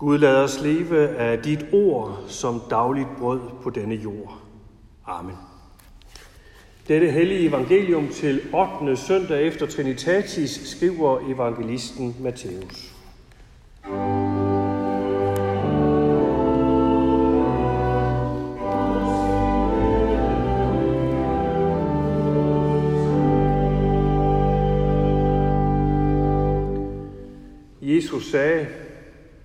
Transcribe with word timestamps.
Gud 0.00 0.18
lad 0.18 0.36
os 0.36 0.60
leve 0.62 1.08
af 1.08 1.38
dit 1.38 1.66
ord 1.72 2.24
som 2.26 2.62
dagligt 2.70 3.08
brød 3.18 3.40
på 3.62 3.70
denne 3.70 3.94
jord. 3.94 4.38
Amen. 5.06 5.36
Dette 6.88 7.10
hellige 7.10 7.48
evangelium 7.48 8.08
til 8.08 8.40
8. 8.82 8.96
søndag 8.96 9.46
efter 9.46 9.66
Trinitatis 9.66 10.50
skriver 10.50 11.20
evangelisten 11.34 12.16
Matthæus. 12.20 12.94
Jesus 27.82 28.30
sagde, 28.30 28.66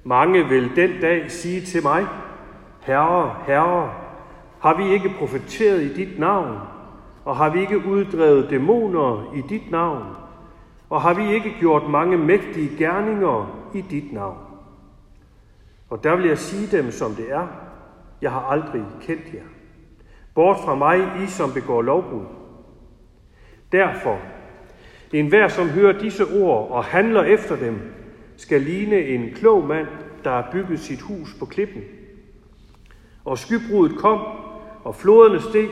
mange 0.07 0.49
vil 0.49 0.75
den 0.75 1.01
dag 1.01 1.31
sige 1.31 1.61
til 1.61 1.83
mig, 1.83 2.05
Herre, 2.81 3.35
Herre, 3.47 3.93
har 4.59 4.77
vi 4.77 4.93
ikke 4.93 5.13
profeteret 5.19 5.81
i 5.81 5.93
dit 5.93 6.19
navn? 6.19 6.57
Og 7.25 7.35
har 7.35 7.49
vi 7.49 7.61
ikke 7.61 7.85
uddrevet 7.87 8.49
dæmoner 8.49 9.33
i 9.35 9.41
dit 9.49 9.71
navn? 9.71 10.03
Og 10.89 11.01
har 11.01 11.13
vi 11.13 11.33
ikke 11.33 11.55
gjort 11.59 11.89
mange 11.89 12.17
mægtige 12.17 12.77
gerninger 12.77 13.69
i 13.73 13.81
dit 13.81 14.13
navn? 14.13 14.37
Og 15.89 16.03
der 16.03 16.15
vil 16.15 16.25
jeg 16.25 16.37
sige 16.37 16.77
dem, 16.77 16.91
som 16.91 17.11
det 17.11 17.31
er. 17.31 17.47
Jeg 18.21 18.31
har 18.31 18.41
aldrig 18.41 18.83
kendt 19.01 19.33
jer. 19.33 19.45
Bort 20.35 20.57
fra 20.65 20.75
mig, 20.75 20.97
I 20.97 21.27
som 21.27 21.53
begår 21.53 21.81
lovbrud. 21.81 22.25
Derfor, 23.71 24.19
en 25.13 25.27
hver, 25.27 25.47
som 25.47 25.69
hører 25.69 25.99
disse 25.99 26.25
ord 26.25 26.71
og 26.71 26.83
handler 26.83 27.23
efter 27.23 27.55
dem, 27.55 27.94
skal 28.37 28.61
ligne 28.61 28.99
en 28.99 29.29
klog 29.35 29.67
mand, 29.67 29.87
der 30.23 30.29
har 30.29 30.49
bygget 30.51 30.79
sit 30.79 31.01
hus 31.01 31.35
på 31.39 31.45
klippen. 31.45 31.81
Og 33.25 33.37
skybruddet 33.37 33.97
kom, 33.97 34.19
og 34.83 34.95
floderne 34.95 35.41
steg, 35.41 35.69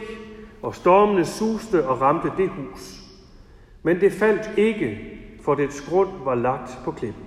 og 0.61 0.75
stormene 0.75 1.25
suste 1.25 1.87
og 1.87 2.01
ramte 2.01 2.31
det 2.37 2.49
hus. 2.49 2.99
Men 3.83 4.01
det 4.01 4.11
faldt 4.11 4.57
ikke, 4.57 4.97
for 5.41 5.55
dets 5.55 5.81
grund 5.81 6.09
var 6.23 6.35
lagt 6.35 6.79
på 6.85 6.91
klippen. 6.91 7.25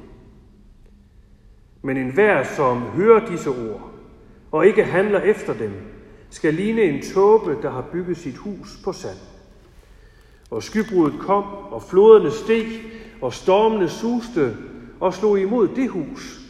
Men 1.83 1.97
enhver, 1.97 2.45
som 2.45 2.81
hører 2.81 3.27
disse 3.27 3.51
ord, 3.51 3.91
og 4.53 4.67
ikke 4.67 4.85
handler 4.85 5.21
efter 5.21 5.55
dem, 5.55 5.73
skal 6.31 6.55
ligne 6.55 6.83
en 6.83 7.03
tåbe, 7.03 7.57
der 7.63 7.71
har 7.71 7.85
bygget 7.93 8.17
sit 8.17 8.37
hus 8.37 8.81
på 8.85 8.93
sand. 8.93 9.19
Og 10.51 10.63
skybruddet 10.63 11.21
kom, 11.21 11.45
og 11.45 11.83
floderne 11.83 12.31
steg, 12.31 12.67
og 13.21 13.33
stormene 13.33 13.89
suste 13.89 14.57
og 15.01 15.15
slog 15.15 15.41
imod 15.41 15.69
det 15.69 15.91
hus, 15.91 16.41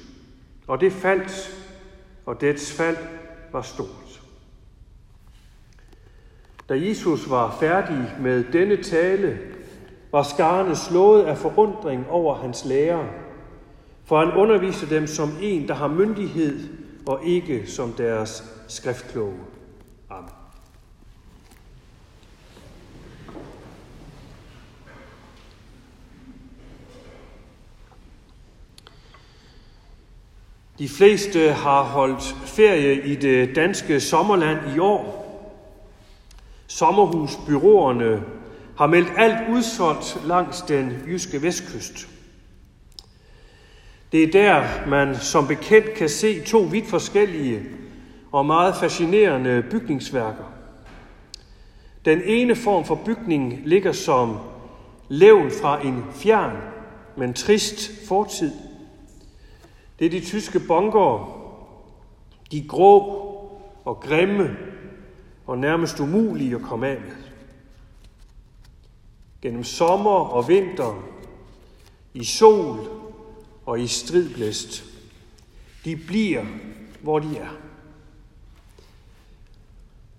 og 0.67 0.81
det 0.81 0.93
faldt, 0.93 1.67
og 2.27 2.41
dets 2.41 2.73
fald 2.73 2.97
var 3.53 3.63
stort. 3.63 4.23
Da 6.69 6.75
Jesus 6.75 7.31
var 7.31 7.57
færdig 7.61 8.13
med 8.21 8.45
denne 8.53 8.83
tale, 8.83 9.39
var 10.13 10.23
skarne 10.23 10.77
slået 10.77 11.23
af 11.23 11.39
forundring 11.39 12.07
over 12.11 12.35
hans 12.35 12.65
lærer, 12.65 13.07
for 14.05 14.25
han 14.25 14.35
underviste 14.35 14.91
dem 14.91 15.07
som 15.07 15.31
en, 15.43 15.69
der 15.69 15.75
har 15.75 15.89
myndighed, 15.89 16.69
og 17.07 17.21
ikke 17.25 17.67
som 17.67 17.93
deres 17.93 18.45
skriftkloge. 18.69 19.39
Amen. 20.11 20.36
De 30.79 30.89
fleste 30.89 31.53
har 31.53 31.83
holdt 31.83 32.37
ferie 32.45 33.07
i 33.07 33.15
det 33.15 33.57
danske 33.57 34.01
sommerland 34.01 34.59
i 34.77 34.79
år. 34.79 35.23
Sommerhusbyråerne 36.67 38.23
har 38.77 38.87
meldt 38.87 39.13
alt 39.17 39.49
udsolgt 39.51 40.19
langs 40.27 40.63
den 40.63 40.93
jyske 41.07 41.43
vestkyst. 41.43 42.09
Det 44.13 44.23
er 44.23 44.33
der, 44.33 44.65
man 44.87 45.17
som 45.17 45.47
bekendt 45.47 45.95
kan 45.95 46.09
se 46.09 46.41
to 46.41 46.59
vidt 46.59 46.87
forskellige 46.87 47.63
og 48.33 48.47
meget 48.47 48.77
fascinerende 48.77 49.65
bygningsværker. 49.71 50.53
Den 52.05 52.23
ene 52.25 52.57
form 52.57 52.85
for 52.85 52.95
bygning 52.95 53.61
ligger 53.65 53.93
som 53.93 54.37
levn 55.09 55.51
fra 55.63 55.87
en 55.87 56.05
fjern, 56.15 56.57
men 57.17 57.35
trist 57.35 58.09
fortid– 58.09 58.53
det 59.99 60.07
er 60.07 60.11
de 60.11 60.21
tyske 60.21 60.61
bunker, 60.61 61.43
de 62.53 62.69
grå 62.69 63.23
og 63.85 64.01
grimme 64.01 64.57
og 65.47 65.59
nærmest 65.59 66.01
umulige 66.01 66.55
at 66.55 66.63
komme 66.63 66.89
af 66.89 67.01
med. 67.01 67.17
Gennem 69.43 69.65
sommer 69.65 70.11
og 70.11 70.49
vinter, 70.49 71.03
i 72.15 72.25
sol 72.25 72.89
og 73.67 73.81
i 73.81 73.87
stridblæst. 73.87 74.85
De 75.85 75.97
bliver, 75.97 76.45
hvor 77.03 77.19
de 77.19 77.37
er. 77.37 77.57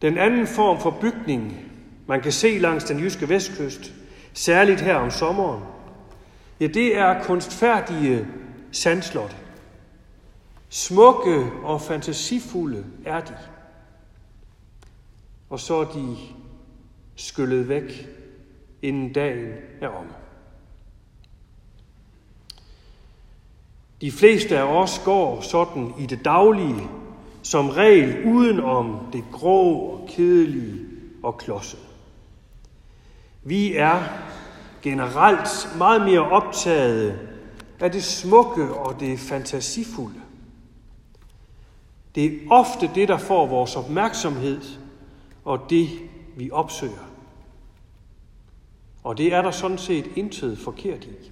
Den 0.02 0.18
anden 0.18 0.48
form 0.48 0.80
for 0.80 0.98
bygning, 1.02 1.72
man 2.08 2.22
kan 2.22 2.32
se 2.32 2.58
langs 2.58 2.84
den 2.84 3.00
jyske 3.00 3.30
vestkyst, 3.30 3.94
særligt 4.34 4.82
her 4.82 4.96
om 4.96 5.12
sommeren, 5.12 5.64
ja, 6.60 6.68
det 6.68 6.98
er 6.98 7.24
kunstfærdige 7.24 8.28
sandslotte. 8.72 9.36
Smukke 10.70 11.52
og 11.64 11.82
fantasifulde 11.82 12.86
er 13.06 13.22
de. 13.22 13.38
Og 15.50 15.60
så 15.60 15.76
er 15.76 15.86
de 15.86 16.18
skyllet 17.16 17.70
væk, 17.70 18.08
inden 18.82 19.14
dagen 19.14 19.54
er 19.82 19.88
om. 19.88 20.06
De 24.02 24.12
fleste 24.12 24.58
af 24.58 24.64
os 24.64 25.02
går 25.06 25.42
sådan 25.42 25.94
i 26.00 26.06
det 26.06 26.26
daglige, 26.26 26.90
som 27.44 27.70
regel 27.70 28.26
uden 28.26 28.60
om 28.60 29.10
det 29.14 29.24
grå 29.32 29.74
og 29.74 30.10
kedelige 30.10 30.86
og 31.24 31.38
klodset. 31.38 31.80
Vi 33.44 33.76
er 33.76 34.04
generelt 34.82 35.70
meget 35.78 36.02
mere 36.02 36.30
optaget 36.30 37.20
af 37.80 37.92
det 37.92 38.04
smukke 38.04 38.74
og 38.74 39.00
det 39.00 39.20
fantasifulde. 39.20 40.22
Det 42.18 42.26
er 42.26 42.38
ofte 42.50 42.92
det, 42.96 43.08
der 43.08 43.18
får 43.18 43.46
vores 43.46 43.76
opmærksomhed, 43.76 44.62
og 45.46 45.60
det, 45.70 45.90
vi 46.38 46.52
opsøger. 46.52 47.10
Og 49.04 49.18
det 49.18 49.34
er 49.34 49.42
der 49.42 49.52
sådan 49.52 49.78
set 49.78 50.12
intet 50.16 50.58
forkert 50.58 51.04
i. 51.04 51.32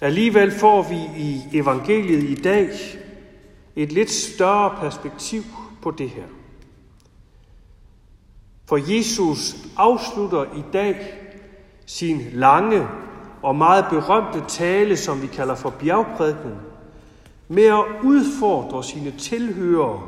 Alligevel 0.00 0.50
får 0.50 0.82
vi 0.82 1.22
i 1.22 1.42
evangeliet 1.52 2.38
i 2.38 2.42
dag 2.42 2.70
et 3.76 3.92
lidt 3.92 4.10
større 4.10 4.76
perspektiv 4.80 5.42
på 5.82 5.90
det 5.90 6.10
her. 6.10 6.26
For 8.64 8.96
Jesus 8.96 9.56
afslutter 9.76 10.44
i 10.44 10.62
dag 10.72 11.14
sin 11.86 12.20
lange 12.32 12.88
og 13.42 13.56
meget 13.56 13.86
berømte 13.90 14.44
tale, 14.48 14.96
som 14.96 15.22
vi 15.22 15.26
kalder 15.26 15.54
for 15.54 15.70
bjergprædiken, 15.70 16.71
med 17.52 17.64
at 17.64 17.84
udfordre 18.02 18.84
sine 18.84 19.10
tilhørere 19.10 20.02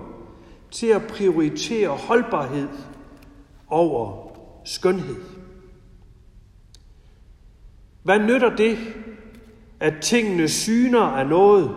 til 0.71 0.87
at 0.87 1.03
prioritere 1.03 1.89
holdbarhed 1.89 2.69
over 3.69 4.29
skønhed. 4.65 5.17
Hvad 8.03 8.19
nytter 8.19 8.57
det, 8.57 8.79
at 9.81 9.95
tingene 10.03 10.49
syner 10.49 11.01
af 11.01 11.27
noget, 11.27 11.77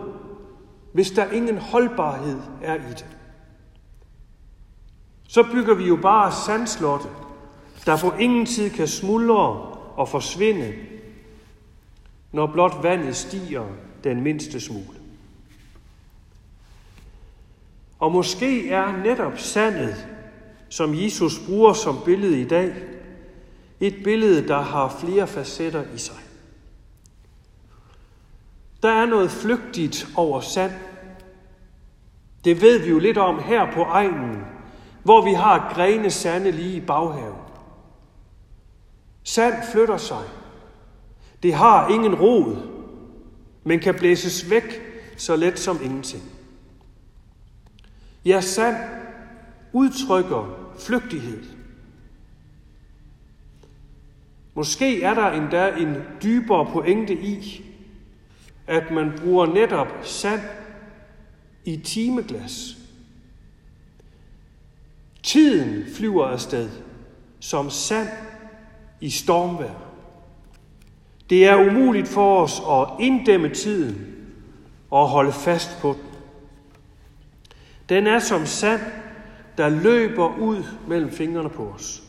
hvis 0.92 1.10
der 1.10 1.30
ingen 1.30 1.58
holdbarhed 1.58 2.40
er 2.62 2.74
i 2.74 2.90
det? 2.90 3.06
Så 5.28 5.42
bygger 5.52 5.74
vi 5.74 5.84
jo 5.84 5.96
bare 5.96 6.32
sandslotte, 6.32 7.08
der 7.86 7.98
på 7.98 8.12
ingen 8.20 8.46
tid 8.46 8.70
kan 8.70 8.88
smuldre 8.88 9.46
og 9.96 10.08
forsvinde, 10.08 10.74
når 12.32 12.46
blot 12.46 12.82
vandet 12.82 13.16
stiger 13.16 13.64
den 14.04 14.20
mindste 14.20 14.60
smule. 14.60 14.97
Og 17.98 18.12
måske 18.12 18.70
er 18.70 18.96
netop 18.96 19.38
sandet, 19.38 20.06
som 20.68 20.94
Jesus 20.94 21.38
bruger 21.46 21.72
som 21.72 21.98
billede 22.04 22.40
i 22.40 22.44
dag, 22.44 22.74
et 23.80 23.94
billede, 24.04 24.48
der 24.48 24.60
har 24.60 24.96
flere 25.00 25.26
facetter 25.26 25.84
i 25.94 25.98
sig. 25.98 26.16
Der 28.82 28.88
er 28.88 29.06
noget 29.06 29.30
flygtigt 29.30 30.08
over 30.16 30.40
sand. 30.40 30.72
Det 32.44 32.60
ved 32.60 32.78
vi 32.78 32.88
jo 32.88 32.98
lidt 32.98 33.18
om 33.18 33.38
her 33.38 33.72
på 33.72 33.82
egnen, 33.82 34.44
hvor 35.02 35.24
vi 35.24 35.32
har 35.32 35.72
grene 35.74 36.10
sande 36.10 36.50
lige 36.50 36.76
i 36.76 36.80
baghaven. 36.80 37.42
Sand 39.22 39.54
flytter 39.72 39.96
sig. 39.96 40.24
Det 41.42 41.54
har 41.54 41.88
ingen 41.88 42.14
rod, 42.14 42.56
men 43.64 43.80
kan 43.80 43.94
blæses 43.94 44.50
væk 44.50 44.82
så 45.16 45.36
let 45.36 45.58
som 45.58 45.78
ingenting. 45.82 46.37
Ja, 48.28 48.40
sand 48.40 48.76
udtrykker 49.72 50.72
flygtighed. 50.78 51.42
Måske 54.54 55.02
er 55.02 55.14
der 55.14 55.30
endda 55.30 55.68
en 55.76 55.94
dybere 56.22 56.66
pointe 56.72 57.14
i, 57.14 57.64
at 58.66 58.90
man 58.90 59.12
bruger 59.20 59.46
netop 59.46 59.88
sand 60.02 60.40
i 61.64 61.76
timeglas. 61.76 62.76
Tiden 65.22 65.94
flyver 65.94 66.26
afsted 66.26 66.70
som 67.40 67.70
sand 67.70 68.08
i 69.00 69.10
stormvejr. 69.10 69.74
Det 71.30 71.46
er 71.46 71.70
umuligt 71.70 72.08
for 72.08 72.42
os 72.42 72.60
at 72.70 73.04
inddæmme 73.04 73.48
tiden 73.48 74.16
og 74.90 75.08
holde 75.08 75.32
fast 75.32 75.70
på 75.80 75.92
den. 75.92 76.07
Den 77.88 78.06
er 78.06 78.18
som 78.18 78.46
sand, 78.46 78.80
der 79.58 79.68
løber 79.68 80.36
ud 80.36 80.64
mellem 80.88 81.10
fingrene 81.10 81.50
på 81.50 81.68
os. 81.68 82.02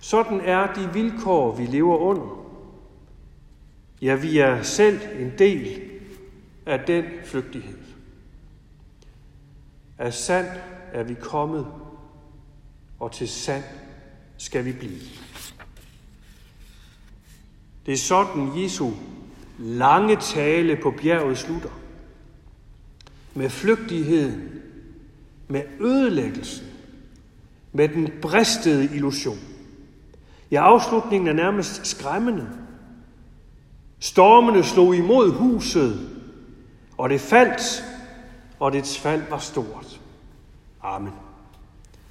Sådan 0.00 0.40
er 0.40 0.74
de 0.74 0.92
vilkår, 0.92 1.56
vi 1.56 1.66
lever 1.66 1.96
under. 1.96 2.46
Ja, 4.02 4.14
vi 4.14 4.38
er 4.38 4.62
selv 4.62 5.00
en 5.18 5.32
del 5.38 5.80
af 6.66 6.80
den 6.80 7.04
flygtighed. 7.24 7.78
Af 9.98 10.14
sand 10.14 10.46
er 10.92 11.02
vi 11.02 11.14
kommet, 11.14 11.66
og 13.00 13.12
til 13.12 13.28
sand 13.28 13.64
skal 14.36 14.64
vi 14.64 14.72
blive. 14.72 15.00
Det 17.86 17.94
er 17.94 17.98
sådan, 17.98 18.62
Jesu 18.62 18.90
lange 19.58 20.16
tale 20.16 20.76
på 20.76 20.90
bjerget 20.90 21.38
slutter. 21.38 21.81
Med 23.34 23.50
flygtigheden, 23.50 24.48
med 25.48 25.62
ødelæggelsen, 25.80 26.66
med 27.72 27.88
den 27.88 28.08
bristede 28.22 28.84
illusion. 28.84 29.38
Ja, 30.50 30.62
afslutningen 30.62 31.28
er 31.28 31.32
nærmest 31.32 31.86
skræmmende. 31.86 32.48
Stormene 33.98 34.62
slog 34.62 34.96
imod 34.96 35.32
huset, 35.32 36.10
og 36.98 37.10
det 37.10 37.20
faldt, 37.20 37.84
og 38.60 38.72
dets 38.72 38.98
fald 38.98 39.22
var 39.30 39.38
stort. 39.38 40.00
Amen. 40.82 41.12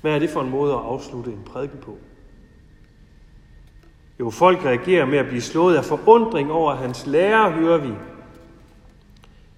Hvad 0.02 0.12
er 0.12 0.20
det 0.20 0.30
for 0.30 0.42
en 0.42 0.50
måde 0.50 0.74
at 0.74 0.80
afslutte 0.80 1.32
en 1.32 1.44
prædiken 1.46 1.80
på? 1.82 1.98
Jo, 4.20 4.30
folk 4.30 4.66
reagerer 4.66 5.06
med 5.06 5.18
at 5.18 5.28
blive 5.28 5.42
slået 5.42 5.76
af 5.76 5.86
forundring 5.86 6.52
over 6.52 6.76
hans 6.76 7.06
lære, 7.06 7.52
hører 7.52 7.78
vi. 7.78 7.94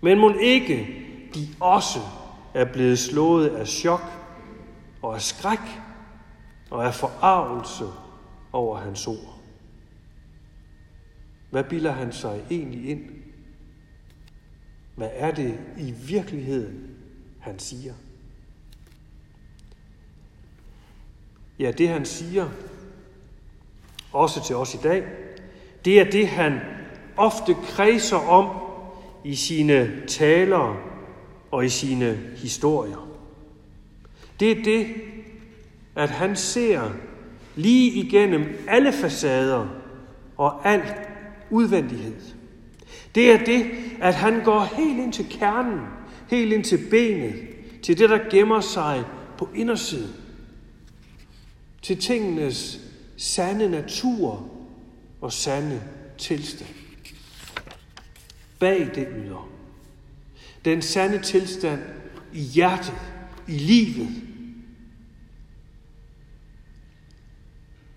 Men 0.01 0.19
må 0.19 0.33
ikke 0.41 1.02
de 1.35 1.47
også 1.59 1.99
er 2.53 2.65
blevet 2.65 2.99
slået 2.99 3.49
af 3.49 3.67
chok 3.67 4.03
og 5.01 5.15
af 5.15 5.21
skræk 5.21 5.59
og 6.69 6.85
af 6.85 6.93
forarvelse 6.93 7.85
over 8.51 8.77
hans 8.77 9.07
ord. 9.07 9.39
Hvad 11.49 11.63
bilder 11.63 11.91
han 11.91 12.11
sig 12.11 12.41
egentlig 12.51 12.89
ind? 12.89 13.01
Hvad 14.95 15.09
er 15.13 15.31
det 15.31 15.59
i 15.77 15.91
virkeligheden, 15.91 16.95
han 17.39 17.59
siger? 17.59 17.93
Ja, 21.59 21.71
det 21.71 21.89
han 21.89 22.05
siger, 22.05 22.49
også 24.13 24.43
til 24.43 24.55
os 24.55 24.73
i 24.73 24.77
dag, 24.77 25.03
det 25.85 25.99
er 25.99 26.11
det, 26.11 26.27
han 26.27 26.59
ofte 27.17 27.55
kredser 27.63 28.17
om 28.17 28.49
i 29.23 29.35
sine 29.35 30.07
taler 30.07 30.92
og 31.53 31.65
i 31.65 31.69
sine 31.69 32.19
historier. 32.35 33.09
Det 34.39 34.51
er 34.51 34.63
det, 34.63 34.87
at 35.95 36.09
han 36.09 36.35
ser 36.35 36.91
lige 37.55 37.91
igennem 37.91 38.45
alle 38.67 38.93
facader 38.93 39.67
og 40.37 40.69
al 40.69 40.81
udvendighed. 41.49 42.15
Det 43.15 43.31
er 43.31 43.45
det, 43.45 43.65
at 44.01 44.15
han 44.15 44.43
går 44.43 44.75
helt 44.77 44.99
ind 44.99 45.13
til 45.13 45.25
kernen, 45.29 45.79
helt 46.29 46.53
ind 46.53 46.63
til 46.63 46.79
benet, 46.89 47.35
til 47.83 47.99
det, 47.99 48.09
der 48.09 48.29
gemmer 48.31 48.61
sig 48.61 49.03
på 49.37 49.49
indersiden. 49.55 50.13
Til 51.81 51.97
tingenes 51.97 52.79
sande 53.17 53.69
natur 53.69 54.49
og 55.21 55.33
sande 55.33 55.81
tilstand. 56.17 56.75
Bag 58.59 58.79
det 58.95 59.07
ydre. 59.17 59.52
Den 60.65 60.81
sande 60.81 61.19
tilstand 61.19 61.81
i 62.33 62.41
hjertet, 62.41 62.93
i 63.47 63.57
livet. 63.57 64.09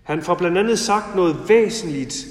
Han 0.03 0.21
får 0.21 0.35
blandt 0.35 0.57
andet 0.57 0.79
sagt 0.79 1.15
noget 1.15 1.49
væsentligt 1.49 2.27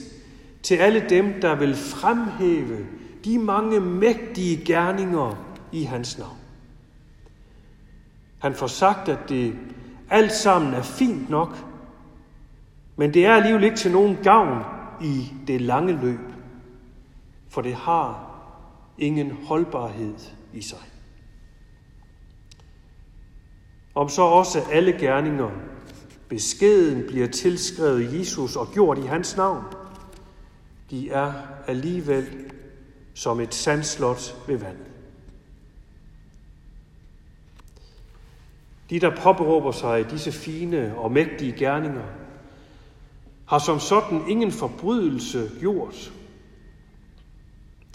til 0.62 0.74
alle 0.74 1.04
dem, 1.08 1.40
der 1.40 1.54
vil 1.54 1.74
fremhæve 1.74 2.86
de 3.24 3.38
mange 3.38 3.80
mægtige 3.80 4.64
gerninger 4.64 5.56
i 5.72 5.82
hans 5.82 6.18
navn. 6.18 6.36
Han 8.38 8.54
får 8.54 8.66
sagt, 8.66 9.08
at 9.08 9.18
det 9.28 9.54
alt 10.10 10.32
sammen 10.32 10.74
er 10.74 10.82
fint 10.82 11.30
nok, 11.30 11.56
men 12.96 13.14
det 13.14 13.26
er 13.26 13.34
alligevel 13.34 13.64
ikke 13.64 13.76
til 13.76 13.92
nogen 13.92 14.16
gavn 14.22 14.64
i 15.02 15.32
det 15.46 15.60
lange 15.60 16.00
løb, 16.02 16.20
for 17.48 17.60
det 17.60 17.74
har 17.74 18.25
ingen 18.98 19.30
holdbarhed 19.30 20.14
i 20.52 20.62
sig. 20.62 20.78
Om 23.94 24.08
så 24.08 24.22
også 24.22 24.60
alle 24.72 24.92
gerninger 24.92 25.50
beskeden 26.28 27.06
bliver 27.06 27.26
tilskrevet 27.26 28.18
Jesus 28.18 28.56
og 28.56 28.68
gjort 28.72 28.98
i 28.98 29.06
hans 29.06 29.36
navn, 29.36 29.64
de 30.90 31.10
er 31.10 31.32
alligevel 31.66 32.26
som 33.14 33.40
et 33.40 33.54
sandslot 33.54 34.36
ved 34.46 34.56
vand. 34.56 34.76
De, 38.90 39.00
der 39.00 39.16
påberåber 39.16 39.72
sig 39.72 40.10
disse 40.10 40.32
fine 40.32 40.98
og 40.98 41.12
mægtige 41.12 41.52
gerninger, 41.52 42.04
har 43.46 43.58
som 43.58 43.80
sådan 43.80 44.20
ingen 44.28 44.52
forbrydelse 44.52 45.50
gjort. 45.60 46.12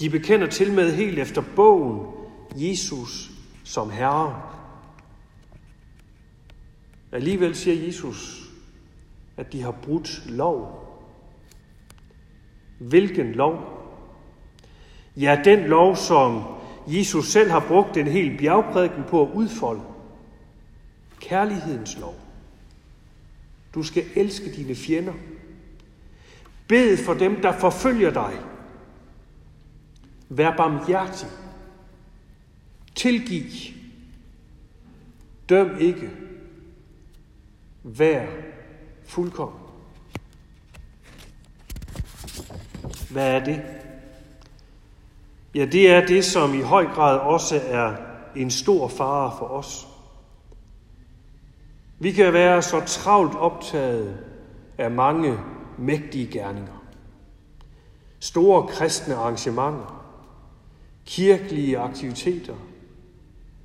De 0.02 0.10
bekender 0.10 0.48
til 0.48 0.74
med 0.74 0.92
helt 0.92 1.20
efter 1.20 1.44
bogen 1.56 2.08
Jesus 2.56 3.32
som 3.64 3.90
Herre. 3.90 4.42
Alligevel 7.12 7.56
siger 7.56 7.86
Jesus, 7.86 8.50
at 9.38 9.54
de 9.54 9.62
har 9.62 9.72
brudt 9.72 10.24
lov. 10.30 10.88
Hvilken 12.80 13.32
lov? 13.32 13.60
Ja, 15.18 15.42
den 15.46 15.60
lov, 15.60 15.96
som 15.96 16.44
Jesus 16.88 17.28
selv 17.28 17.52
har 17.52 17.66
brugt 17.68 17.98
en 17.98 18.08
hel 18.08 18.38
bjergprædiken 18.38 19.04
på 19.10 19.22
at 19.22 19.30
udfolde. 19.34 19.82
Kærlighedens 21.20 21.98
lov. 22.00 22.16
Du 23.76 23.84
skal 23.84 24.04
elske 24.16 24.52
dine 24.52 24.76
fjender. 24.76 25.14
Bed 26.68 26.98
for 26.98 27.14
dem, 27.14 27.42
der 27.42 27.60
forfølger 27.60 28.12
dig. 28.12 28.51
Vær 30.34 30.56
barmhjertig. 30.58 31.28
Tilgiv. 32.96 33.44
Døm 35.50 35.78
ikke. 35.80 36.10
Vær 37.84 38.26
fuldkommen. 39.06 39.60
Hvad 43.10 43.36
er 43.36 43.44
det? 43.44 43.62
Ja, 45.56 45.66
det 45.66 45.92
er 45.92 46.06
det, 46.06 46.26
som 46.26 46.54
i 46.54 46.62
høj 46.62 46.86
grad 46.86 47.20
også 47.20 47.62
er 47.68 47.96
en 48.36 48.52
stor 48.52 48.88
fare 48.88 49.34
for 49.38 49.46
os. 49.46 49.88
Vi 52.00 52.12
kan 52.12 52.34
være 52.34 52.62
så 52.62 52.82
travlt 52.86 53.36
optaget 53.36 54.20
af 54.78 54.92
mange 54.92 55.40
mægtige 55.78 56.28
gerninger. 56.28 56.86
Store 58.20 58.68
kristne 58.68 59.16
arrangementer, 59.16 60.01
kirkelige 61.06 61.78
aktiviteter, 61.78 62.56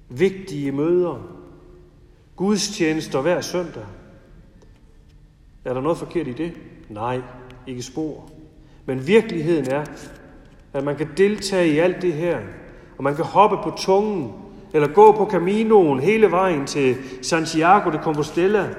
vigtige 0.09 0.73
møder, 0.73 1.37
gudstjenester 2.37 3.21
hver 3.21 3.41
søndag. 3.41 3.85
Er 5.65 5.75
der 5.75 5.81
noget 5.81 5.99
forkert 5.99 6.27
i 6.27 6.33
det? 6.33 6.53
Nej, 6.89 7.21
ikke 7.67 7.83
spor. 7.83 8.31
Men 8.87 9.07
virkeligheden 9.07 9.71
er, 9.71 9.85
at 10.73 10.85
man 10.85 10.97
kan 10.97 11.09
deltage 11.17 11.69
i 11.69 11.79
alt 11.79 12.03
det 12.03 12.13
her, 12.13 12.39
og 12.99 13.05
man 13.05 13.17
kan 13.17 13.25
hoppe 13.25 13.57
på 13.57 13.77
tungen, 13.79 14.33
eller 14.75 14.89
gå 14.89 15.13
på 15.13 15.29
Caminoen 15.31 16.01
hele 16.01 16.31
vejen 16.31 16.67
til 16.67 16.97
Santiago 17.23 17.91
de 17.91 17.99
Compostela, 18.03 18.75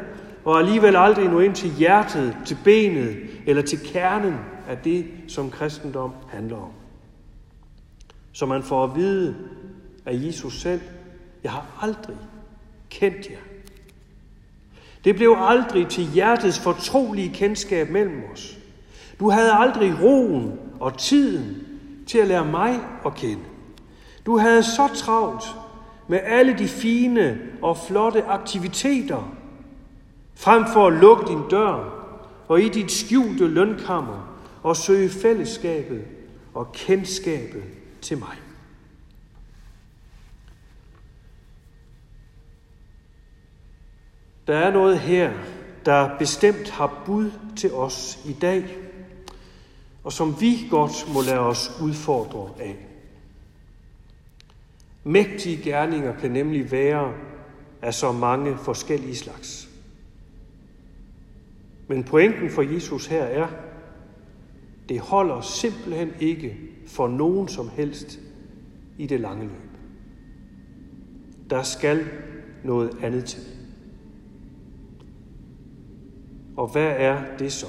og 0.45 0.59
alligevel 0.59 0.95
aldrig 0.95 1.29
nå 1.29 1.39
ind 1.39 1.55
til 1.55 1.69
hjertet, 1.69 2.37
til 2.45 2.57
benet 2.63 3.17
eller 3.45 3.61
til 3.61 3.79
kernen 3.85 4.35
af 4.67 4.77
det, 4.77 5.05
som 5.27 5.49
kristendom 5.49 6.11
handler 6.29 6.57
om 6.57 6.71
så 8.37 8.45
man 8.45 8.63
får 8.63 8.83
at 8.83 8.95
vide 8.95 9.35
af 10.05 10.13
Jesus 10.13 10.61
selv, 10.61 10.81
jeg 11.43 11.51
har 11.51 11.65
aldrig 11.81 12.17
kendt 12.89 13.29
jer. 13.29 13.37
Det 15.03 15.15
blev 15.15 15.35
aldrig 15.37 15.87
til 15.87 16.03
hjertets 16.03 16.59
fortrolige 16.59 17.33
kendskab 17.33 17.89
mellem 17.89 18.23
os. 18.33 18.57
Du 19.19 19.29
havde 19.29 19.51
aldrig 19.53 20.03
roen 20.03 20.59
og 20.79 20.97
tiden 20.97 21.55
til 22.07 22.17
at 22.17 22.27
lære 22.27 22.45
mig 22.45 22.79
at 23.05 23.15
kende. 23.15 23.43
Du 24.25 24.37
havde 24.37 24.63
så 24.63 24.89
travlt 24.95 25.43
med 26.07 26.19
alle 26.23 26.57
de 26.57 26.67
fine 26.67 27.39
og 27.61 27.77
flotte 27.77 28.23
aktiviteter, 28.23 29.35
frem 30.35 30.65
for 30.73 30.87
at 30.87 30.93
lukke 30.93 31.27
din 31.27 31.41
dør 31.49 32.05
og 32.47 32.61
i 32.61 32.69
dit 32.69 32.91
skjulte 32.91 33.47
lønkammer 33.47 34.39
og 34.63 34.75
søge 34.75 35.09
fællesskabet 35.09 36.01
og 36.53 36.71
kendskabet 36.71 37.63
til 38.07 38.17
mig. 38.17 38.37
Der 44.47 44.57
er 44.57 44.71
noget 44.71 44.99
her, 44.99 45.33
der 45.85 46.17
bestemt 46.17 46.69
har 46.69 47.03
bud 47.05 47.31
til 47.57 47.73
os 47.73 48.19
i 48.25 48.33
dag, 48.33 48.77
og 50.03 50.13
som 50.13 50.41
vi 50.41 50.67
godt 50.69 51.13
må 51.13 51.21
lade 51.21 51.39
os 51.39 51.71
udfordre 51.81 52.63
af. 52.63 52.77
Mægtige 55.03 55.63
gerninger 55.63 56.19
kan 56.19 56.31
nemlig 56.31 56.71
være 56.71 57.13
af 57.81 57.93
så 57.93 58.11
mange 58.11 58.57
forskellige 58.57 59.15
slags. 59.15 59.69
Men 61.87 62.03
pointen 62.03 62.49
for 62.49 62.61
Jesus 62.61 63.05
her 63.05 63.23
er, 63.23 63.47
det 64.89 64.99
holder 64.99 65.41
simpelthen 65.41 66.11
ikke 66.19 66.57
for 66.87 67.07
nogen 67.07 67.47
som 67.47 67.69
helst 67.69 68.19
i 68.97 69.07
det 69.07 69.19
lange 69.19 69.43
løb. 69.43 69.69
Der 71.49 71.63
skal 71.63 72.05
noget 72.63 72.97
andet 73.01 73.25
til. 73.25 73.43
Og 76.57 76.67
hvad 76.67 76.93
er 76.97 77.37
det 77.39 77.53
så? 77.53 77.67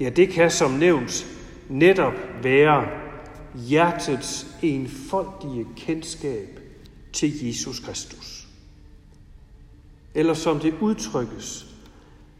Ja, 0.00 0.10
det 0.10 0.28
kan 0.28 0.50
som 0.50 0.70
nævnt 0.70 1.26
netop 1.68 2.14
være 2.42 2.88
hjertets 3.54 4.56
enfoldige 4.62 5.66
kendskab 5.76 6.60
til 7.12 7.46
Jesus 7.46 7.80
Kristus. 7.80 8.48
Eller 10.14 10.34
som 10.34 10.60
det 10.60 10.74
udtrykkes 10.80 11.74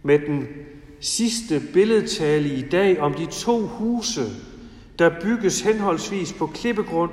med 0.03 0.19
den 0.19 0.47
sidste 1.07 1.63
billedtale 1.73 2.49
i 2.49 2.69
dag 2.69 3.01
om 3.01 3.15
de 3.15 3.27
to 3.27 3.67
huse, 3.67 4.23
der 4.99 5.21
bygges 5.21 5.61
henholdsvis 5.61 6.33
på 6.33 6.47
klippegrund 6.47 7.11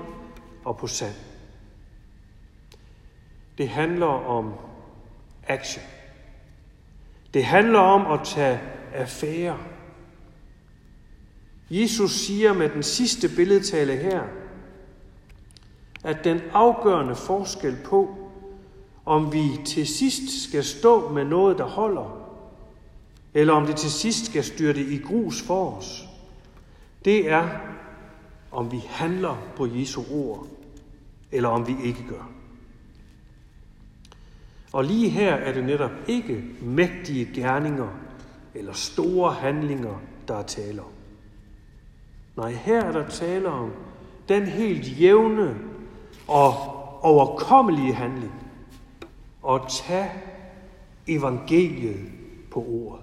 og 0.66 0.78
på 0.78 0.88
sand. 0.88 1.16
Det 3.58 3.70
handler 3.70 4.06
om 4.06 4.54
action. 5.48 5.84
Det 7.34 7.46
handler 7.46 7.80
om 7.80 8.20
at 8.20 8.26
tage 8.26 8.60
affære. 8.94 9.58
Jesus 11.70 12.12
siger 12.12 12.54
med 12.54 12.70
den 12.70 12.84
sidste 12.84 13.30
billedtale 13.36 13.96
her, 13.96 14.22
at 16.04 16.24
den 16.24 16.42
afgørende 16.54 17.16
forskel 17.16 17.78
på, 17.86 18.16
om 19.06 19.34
vi 19.34 19.44
til 19.66 19.88
sidst 19.88 20.50
skal 20.50 20.64
stå 20.64 21.10
med 21.10 21.26
noget, 21.26 21.58
der 21.58 21.66
holder, 21.66 22.23
eller 23.34 23.54
om 23.54 23.66
det 23.66 23.76
til 23.76 23.92
sidst 23.92 24.26
skal 24.26 24.44
styrte 24.44 24.82
i 24.82 24.98
grus 24.98 25.42
for 25.42 25.78
os, 25.78 26.08
det 27.06 27.30
er, 27.30 27.50
om 28.52 28.72
vi 28.72 28.82
handler 28.90 29.38
på 29.56 29.68
Jesu 29.68 30.04
ord, 30.12 30.48
eller 31.32 31.50
om 31.50 31.68
vi 31.68 31.76
ikke 31.84 32.06
gør. 32.10 32.30
Og 34.74 34.84
lige 34.84 35.10
her 35.10 35.34
er 35.34 35.54
det 35.54 35.64
netop 35.64 35.92
ikke 36.08 36.44
mægtige 36.62 37.30
gerninger 37.34 37.88
eller 38.56 38.74
store 38.74 39.34
handlinger, 39.34 40.02
der 40.28 40.36
er 40.36 40.44
tale 40.44 40.82
om. 40.82 40.92
Nej, 42.36 42.52
her 42.52 42.82
er 42.84 42.92
der 42.92 43.10
tale 43.10 43.50
om 43.50 43.72
den 44.30 44.48
helt 44.48 45.00
jævne 45.00 45.60
og 46.28 46.54
overkommelige 47.04 47.94
handling 47.94 48.34
at 49.50 49.62
tage 49.70 50.12
evangeliet 51.08 52.12
på 52.52 52.60
ordet. 52.60 53.03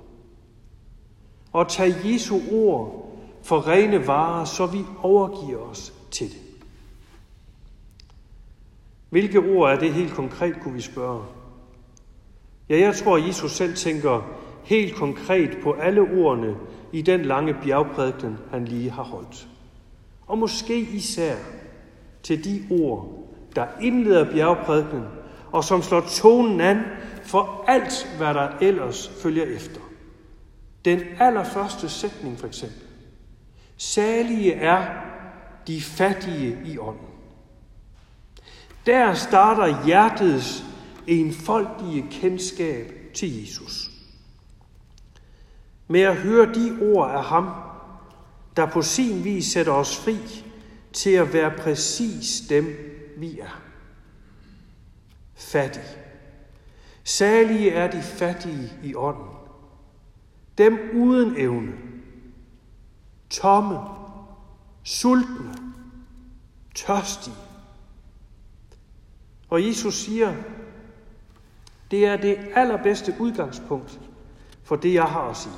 Og 1.52 1.69
tage 1.69 1.95
Jesu 2.04 2.40
ord 2.52 3.11
for 3.42 3.69
rene 3.69 4.07
varer, 4.07 4.45
så 4.45 4.66
vi 4.66 4.85
overgiver 5.02 5.59
os 5.59 5.92
til 6.11 6.28
det. 6.28 6.38
Hvilke 9.11 9.38
ord 9.38 9.73
er 9.73 9.78
det 9.78 9.92
helt 9.92 10.12
konkret, 10.12 10.54
kunne 10.62 10.75
vi 10.75 10.80
spørge? 10.80 11.25
Ja, 12.69 12.78
jeg 12.78 12.95
tror, 12.97 13.16
at 13.16 13.26
Jesus 13.26 13.52
selv 13.52 13.76
tænker 13.76 14.23
helt 14.64 14.95
konkret 14.95 15.59
på 15.62 15.73
alle 15.73 16.00
ordene 16.00 16.57
i 16.92 17.02
den 17.02 17.23
lange 17.23 17.54
bjergprædiken, 17.64 18.38
han 18.50 18.64
lige 18.64 18.90
har 18.90 19.02
holdt. 19.02 19.49
Og 20.26 20.38
måske 20.38 20.80
især 20.80 21.37
til 22.23 22.45
de 22.45 22.66
ord, 22.71 23.09
der 23.57 23.66
indleder 23.80 24.33
bjergprædiken, 24.33 25.04
og 25.52 25.64
som 25.64 25.83
slår 25.83 26.00
tonen 26.00 26.61
an 26.61 26.80
for 27.25 27.64
alt, 27.69 28.14
hvad 28.16 28.35
der 28.35 28.49
ellers 28.61 29.09
følger 29.23 29.45
efter. 29.45 29.80
Den 30.84 31.00
allerførste 31.18 31.88
sætning 31.88 32.38
for 32.38 32.46
eksempel. 32.46 32.82
Salige 33.76 34.54
er 34.54 34.87
de 35.66 35.82
fattige 35.82 36.58
i 36.64 36.78
ånden. 36.78 37.06
Der 38.87 39.14
starter 39.14 39.84
hjertets 39.87 40.64
enfoldige 41.06 42.06
kendskab 42.10 42.92
til 43.14 43.40
Jesus. 43.40 43.90
Med 45.88 46.00
at 46.00 46.16
høre 46.16 46.54
de 46.54 46.78
ord 46.82 47.10
af 47.10 47.25
ham, 47.25 47.50
der 48.56 48.66
på 48.66 48.82
sin 48.82 49.25
vis 49.25 49.46
sætter 49.46 49.72
os 49.72 49.96
fri 49.96 50.16
til 50.92 51.10
at 51.10 51.32
være 51.32 51.50
præcis 51.58 52.40
dem, 52.49 52.76
vi 53.16 53.40
er. 53.40 53.62
Fattige. 55.34 55.84
Salige 57.04 57.70
er 57.70 57.90
de 57.90 58.02
fattige 58.02 58.72
i 58.82 58.94
ånden. 58.94 59.39
Dem 60.61 60.79
uden 60.95 61.37
evne. 61.37 61.73
Tomme. 63.31 63.79
Sultne. 64.83 65.55
Tørstige. 66.75 67.37
Og 69.49 69.67
Jesus 69.67 69.95
siger, 69.95 70.35
det 71.90 72.07
er 72.07 72.17
det 72.17 72.38
allerbedste 72.55 73.14
udgangspunkt 73.21 74.00
for 74.62 74.76
det, 74.76 74.95
jeg 74.95 75.05
har 75.05 75.31
at 75.31 75.37
sige. 75.37 75.55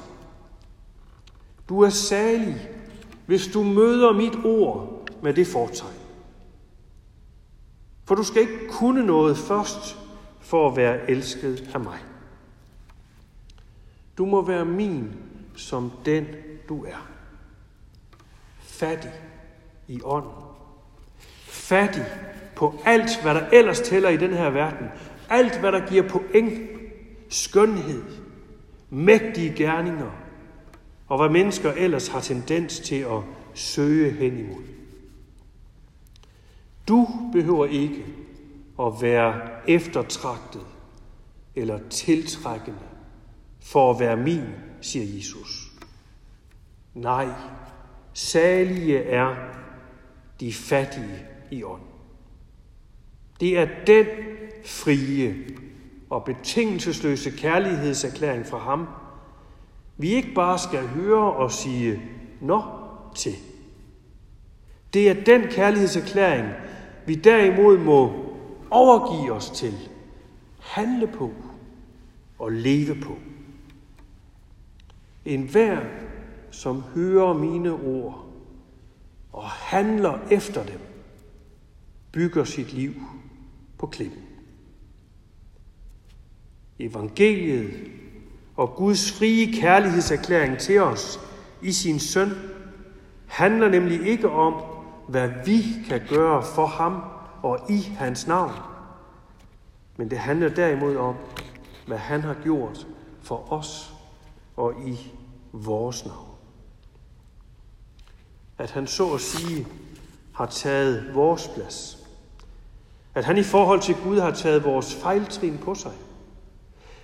Du 1.68 1.80
er 1.80 1.88
salig, 1.88 2.68
hvis 3.26 3.46
du 3.46 3.62
møder 3.62 4.12
mit 4.12 4.44
ord 4.44 5.08
med 5.22 5.34
det 5.34 5.46
fortegn. 5.46 5.98
For 8.04 8.14
du 8.14 8.22
skal 8.22 8.42
ikke 8.42 8.68
kunne 8.70 9.06
noget 9.06 9.36
først 9.36 9.98
for 10.40 10.70
at 10.70 10.76
være 10.76 11.10
elsket 11.10 11.70
af 11.74 11.80
mig. 11.80 11.98
Du 14.18 14.26
må 14.26 14.42
være 14.42 14.64
min 14.64 15.14
som 15.56 15.92
den 16.04 16.26
du 16.68 16.84
er. 16.84 17.08
Fattig 18.60 19.12
i 19.88 20.00
ånden. 20.04 20.32
Fattig 21.46 22.04
på 22.56 22.74
alt, 22.84 23.22
hvad 23.22 23.34
der 23.34 23.48
ellers 23.48 23.80
tæller 23.80 24.08
i 24.08 24.16
den 24.16 24.32
her 24.32 24.50
verden. 24.50 24.88
Alt, 25.28 25.60
hvad 25.60 25.72
der 25.72 25.86
giver 25.86 26.08
point, 26.08 26.70
skønhed, 27.28 28.02
mægtige 28.90 29.54
gerninger, 29.56 30.10
og 31.08 31.18
hvad 31.18 31.28
mennesker 31.28 31.72
ellers 31.72 32.08
har 32.08 32.20
tendens 32.20 32.80
til 32.80 33.00
at 33.00 33.20
søge 33.54 34.10
hen 34.10 34.38
imod. 34.38 34.62
Du 36.88 37.08
behøver 37.32 37.66
ikke 37.66 38.06
at 38.80 38.92
være 39.00 39.40
eftertragtet 39.68 40.66
eller 41.54 41.78
tiltrækkende 41.90 42.91
for 43.62 43.90
at 43.90 44.00
være 44.00 44.16
min, 44.16 44.44
siger 44.80 45.16
Jesus. 45.16 45.72
Nej, 46.94 47.28
salige 48.12 48.98
er 48.98 49.36
de 50.40 50.52
fattige 50.52 51.26
i 51.50 51.62
ånd. 51.62 51.82
Det 53.40 53.58
er 53.58 53.68
den 53.86 54.06
frie 54.64 55.34
og 56.10 56.24
betingelsesløse 56.24 57.30
kærlighedserklæring 57.30 58.46
fra 58.46 58.58
ham, 58.58 58.86
vi 59.96 60.08
ikke 60.08 60.34
bare 60.34 60.58
skal 60.58 60.88
høre 60.88 61.32
og 61.32 61.52
sige 61.52 62.02
nå 62.40 62.62
til. 63.14 63.34
Det 64.94 65.10
er 65.10 65.24
den 65.24 65.42
kærlighedserklæring, 65.42 66.48
vi 67.06 67.14
derimod 67.14 67.78
må 67.78 68.12
overgive 68.70 69.32
os 69.32 69.50
til, 69.50 69.74
handle 70.60 71.06
på 71.06 71.30
og 72.38 72.52
leve 72.52 72.94
på. 73.00 73.16
En 75.24 75.42
hver, 75.42 75.80
som 76.50 76.82
hører 76.94 77.32
mine 77.32 77.72
ord 77.72 78.26
og 79.32 79.44
handler 79.44 80.18
efter 80.30 80.64
dem, 80.64 80.80
bygger 82.12 82.44
sit 82.44 82.72
liv 82.72 82.94
på 83.78 83.86
klippen. 83.86 84.22
Evangeliet 86.78 87.70
og 88.56 88.74
Guds 88.76 89.12
frie 89.12 89.52
kærlighedserklæring 89.60 90.58
til 90.58 90.80
os 90.80 91.20
i 91.62 91.72
sin 91.72 91.98
søn 91.98 92.30
handler 93.26 93.68
nemlig 93.68 94.06
ikke 94.06 94.30
om, 94.30 94.62
hvad 95.08 95.30
vi 95.46 95.62
kan 95.88 96.00
gøre 96.08 96.42
for 96.42 96.66
ham 96.66 97.02
og 97.42 97.70
i 97.70 97.80
hans 97.80 98.26
navn, 98.26 98.52
men 99.96 100.10
det 100.10 100.18
handler 100.18 100.48
derimod 100.48 100.96
om, 100.96 101.14
hvad 101.86 101.98
han 101.98 102.20
har 102.20 102.36
gjort 102.42 102.86
for 103.22 103.52
os 103.52 103.91
og 104.56 104.74
i 104.86 105.12
vores 105.52 106.06
navn. 106.06 106.28
At 108.58 108.70
han 108.70 108.86
så 108.86 109.14
at 109.14 109.20
sige 109.20 109.66
har 110.34 110.46
taget 110.46 111.14
vores 111.14 111.50
plads. 111.54 111.98
At 113.14 113.24
han 113.24 113.38
i 113.38 113.42
forhold 113.42 113.80
til 113.80 113.96
Gud 114.04 114.20
har 114.20 114.30
taget 114.30 114.64
vores 114.64 114.94
fejltrin 114.94 115.58
på 115.58 115.74
sig. 115.74 115.92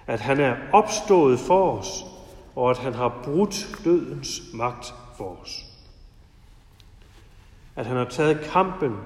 At 0.07 0.21
han 0.21 0.40
er 0.40 0.57
opstået 0.73 1.38
for 1.38 1.78
os, 1.78 2.05
og 2.55 2.71
at 2.71 2.78
han 2.78 2.95
har 2.95 3.21
brudt 3.25 3.67
dødens 3.85 4.40
magt 4.55 4.95
for 5.17 5.37
os. 5.43 5.64
At 7.76 7.87
han 7.87 7.97
har 7.97 8.05
taget 8.05 8.40
kampen 8.40 8.97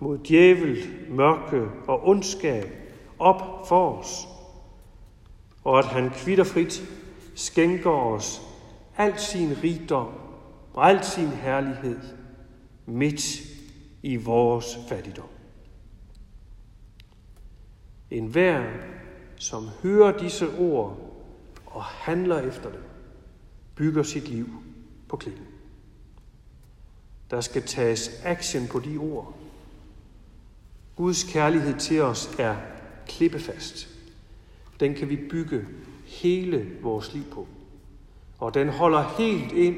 mod 0.00 0.18
djævel, 0.18 0.78
mørke 1.08 1.68
og 1.86 2.08
ondskab 2.08 2.64
op 3.18 3.68
for 3.68 3.98
os, 3.98 4.28
og 5.64 5.78
at 5.78 5.84
han 5.84 6.10
kvitterfrit 6.10 6.82
skænker 7.38 7.90
os 7.90 8.42
al 8.96 9.18
sin 9.18 9.62
rigdom 9.62 10.12
og 10.74 10.90
al 10.90 11.04
sin 11.04 11.28
herlighed 11.28 12.00
midt 12.86 13.40
i 14.02 14.16
vores 14.16 14.78
fattigdom. 14.88 15.28
En 18.10 18.26
hver, 18.26 18.72
som 19.36 19.68
hører 19.82 20.18
disse 20.18 20.58
ord 20.58 20.98
og 21.66 21.84
handler 21.84 22.40
efter 22.40 22.70
dem, 22.70 22.82
bygger 23.74 24.02
sit 24.02 24.28
liv 24.28 24.48
på 25.08 25.16
klippen. 25.16 25.46
Der 27.30 27.40
skal 27.40 27.62
tages 27.62 28.10
action 28.24 28.66
på 28.66 28.78
de 28.78 28.96
ord. 28.96 29.34
Guds 30.96 31.24
kærlighed 31.24 31.78
til 31.78 32.02
os 32.02 32.34
er 32.38 32.56
klippefast. 33.06 33.88
Den 34.80 34.94
kan 34.94 35.08
vi 35.08 35.16
bygge 35.30 35.66
hele 36.08 36.70
vores 36.82 37.14
liv 37.14 37.24
på. 37.24 37.46
Og 38.38 38.54
den 38.54 38.68
holder 38.68 39.02
helt 39.18 39.52
ind 39.52 39.76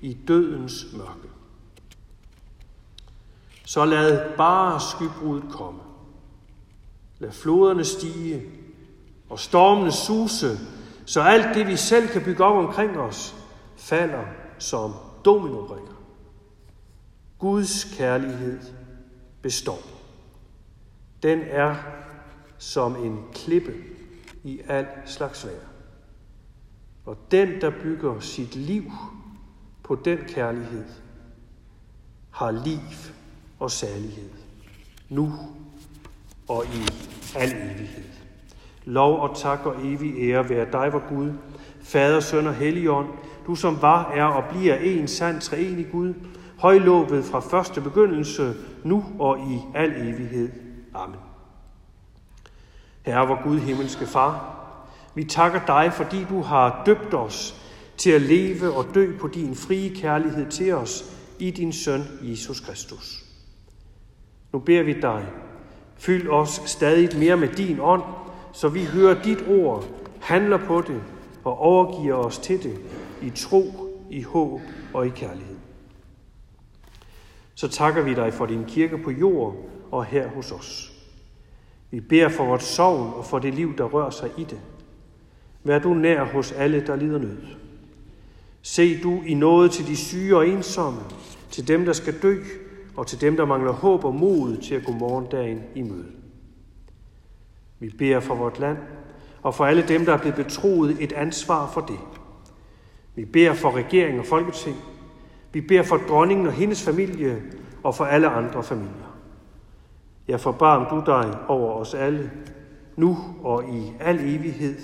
i 0.00 0.14
dødens 0.28 0.86
mørke. 0.92 1.28
Så 3.64 3.84
lad 3.84 4.36
bare 4.36 4.80
skybruddet 4.80 5.50
komme. 5.50 5.80
Lad 7.18 7.32
floderne 7.32 7.84
stige 7.84 8.42
og 9.28 9.38
stormene 9.38 9.92
suse, 9.92 10.58
så 11.06 11.20
alt 11.20 11.54
det, 11.54 11.66
vi 11.66 11.76
selv 11.76 12.08
kan 12.08 12.24
bygge 12.24 12.44
op 12.44 12.56
omkring 12.66 12.98
os, 12.98 13.34
falder 13.76 14.24
som 14.58 14.94
dominobrikker. 15.24 16.02
Guds 17.38 17.84
kærlighed 17.84 18.60
består. 19.42 19.78
Den 21.22 21.40
er 21.42 21.74
som 22.58 23.04
en 23.04 23.24
klippe 23.32 23.72
i 24.44 24.60
al 24.68 24.86
slags 25.06 25.46
vejr. 25.46 25.66
Og 27.04 27.16
den, 27.30 27.60
der 27.60 27.70
bygger 27.82 28.20
sit 28.20 28.56
liv 28.56 28.84
på 29.82 29.94
den 29.94 30.18
kærlighed, 30.28 30.84
har 32.30 32.50
liv 32.50 32.78
og 33.58 33.70
særlighed, 33.70 34.30
nu 35.08 35.32
og 36.48 36.64
i 36.66 36.88
al 37.36 37.52
evighed. 37.52 38.04
Lov 38.84 39.20
og 39.20 39.36
tak 39.36 39.66
og 39.66 39.86
evig 39.86 40.14
ære 40.18 40.48
være 40.48 40.72
dig, 40.72 40.92
vor 40.92 41.08
Gud, 41.08 41.32
Fader, 41.80 42.20
Søn 42.20 42.46
og 42.46 42.54
Helligånd, 42.54 43.08
du 43.46 43.54
som 43.54 43.82
var, 43.82 44.10
er 44.12 44.24
og 44.24 44.50
bliver 44.50 44.76
en 44.76 45.08
sand 45.08 45.40
treenig 45.40 45.86
Gud, 45.92 46.14
højlovet 46.58 47.24
fra 47.24 47.40
første 47.40 47.80
begyndelse, 47.80 48.54
nu 48.84 49.04
og 49.18 49.38
i 49.38 49.60
al 49.74 49.90
evighed. 49.90 50.50
Amen. 50.94 51.29
Herre, 53.02 53.28
vor 53.28 53.42
Gud, 53.42 53.58
himmelske 53.58 54.06
Far, 54.06 54.56
vi 55.14 55.24
takker 55.24 55.60
dig, 55.66 55.92
fordi 55.92 56.24
du 56.24 56.42
har 56.42 56.82
døbt 56.86 57.14
os 57.14 57.54
til 57.96 58.10
at 58.10 58.22
leve 58.22 58.72
og 58.72 58.86
dø 58.94 59.18
på 59.18 59.28
din 59.28 59.54
frie 59.54 59.94
kærlighed 59.94 60.50
til 60.50 60.74
os 60.74 61.04
i 61.38 61.50
din 61.50 61.72
søn 61.72 62.02
Jesus 62.22 62.60
Kristus. 62.60 63.24
Nu 64.52 64.58
beder 64.58 64.82
vi 64.82 64.92
dig, 64.92 65.26
fyld 65.96 66.28
os 66.28 66.62
stadig 66.66 67.18
mere 67.18 67.36
med 67.36 67.48
din 67.48 67.80
ånd, 67.80 68.02
så 68.52 68.68
vi 68.68 68.84
hører 68.84 69.22
dit 69.22 69.44
ord, 69.48 69.84
handler 70.20 70.56
på 70.56 70.80
det 70.80 71.02
og 71.44 71.58
overgiver 71.58 72.14
os 72.14 72.38
til 72.38 72.62
det 72.62 72.80
i 73.22 73.30
tro, 73.30 73.64
i 74.10 74.22
håb 74.22 74.60
og 74.94 75.06
i 75.06 75.10
kærlighed. 75.10 75.56
Så 77.54 77.68
takker 77.68 78.02
vi 78.02 78.14
dig 78.14 78.34
for 78.34 78.46
din 78.46 78.64
kirke 78.64 78.98
på 78.98 79.10
jord 79.10 79.56
og 79.90 80.04
her 80.04 80.28
hos 80.28 80.52
os. 80.52 80.89
Vi 81.90 82.00
beder 82.00 82.28
for 82.28 82.44
vores 82.44 82.62
sovn 82.62 83.12
og 83.16 83.24
for 83.24 83.38
det 83.38 83.54
liv, 83.54 83.76
der 83.76 83.84
rører 83.84 84.10
sig 84.10 84.30
i 84.38 84.44
det. 84.44 84.60
Vær 85.64 85.78
du 85.78 85.94
nær 85.94 86.24
hos 86.24 86.52
alle, 86.52 86.86
der 86.86 86.96
lider 86.96 87.18
nød. 87.18 87.38
Se 88.62 89.02
du 89.02 89.22
i 89.26 89.34
noget 89.34 89.70
til 89.70 89.86
de 89.86 89.96
syge 89.96 90.36
og 90.36 90.48
ensomme, 90.48 91.00
til 91.50 91.68
dem, 91.68 91.84
der 91.84 91.92
skal 91.92 92.22
dø, 92.22 92.36
og 92.96 93.06
til 93.06 93.20
dem, 93.20 93.36
der 93.36 93.44
mangler 93.44 93.72
håb 93.72 94.04
og 94.04 94.14
mod 94.14 94.56
til 94.56 94.74
at 94.74 94.84
gå 94.84 94.92
morgendagen 94.92 95.62
i 95.74 95.82
møde. 95.82 96.06
Vi 97.78 97.94
beder 97.98 98.20
for 98.20 98.34
vort 98.34 98.58
land, 98.58 98.78
og 99.42 99.54
for 99.54 99.64
alle 99.64 99.88
dem, 99.88 100.04
der 100.04 100.12
er 100.12 100.18
blevet 100.18 100.36
betroet 100.36 100.96
et 101.00 101.12
ansvar 101.12 101.70
for 101.70 101.80
det. 101.80 101.98
Vi 103.14 103.24
beder 103.24 103.54
for 103.54 103.76
regering 103.76 104.18
og 104.18 104.26
folketing. 104.26 104.76
Vi 105.52 105.60
beder 105.60 105.82
for 105.82 105.96
dronningen 105.96 106.46
og 106.46 106.52
hendes 106.52 106.82
familie, 106.82 107.42
og 107.82 107.94
for 107.94 108.04
alle 108.04 108.28
andre 108.28 108.62
familier. 108.62 109.09
Jeg 110.30 110.40
forbarm 110.40 110.86
du 110.90 111.02
dig 111.06 111.38
over 111.48 111.72
os 111.72 111.94
alle, 111.94 112.30
nu 112.96 113.18
og 113.44 113.64
i 113.68 113.92
al 114.00 114.20
evighed. 114.20 114.76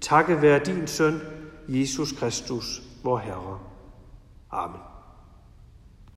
Takket 0.00 0.42
være 0.42 0.58
din 0.58 0.86
søn, 0.86 1.20
Jesus 1.68 2.12
Kristus, 2.12 2.82
vor 3.04 3.18
Herre. 3.18 3.58
Amen. 4.50 4.95